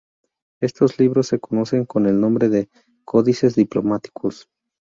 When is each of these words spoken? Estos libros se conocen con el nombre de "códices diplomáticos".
Estos 0.61 0.97
libros 0.97 1.27
se 1.27 1.37
conocen 1.37 1.85
con 1.85 2.07
el 2.07 2.19
nombre 2.19 2.49
de 2.49 2.69
"códices 3.05 3.53
diplomáticos". 3.53 4.49